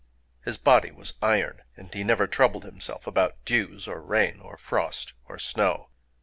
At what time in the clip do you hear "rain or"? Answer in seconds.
4.01-4.57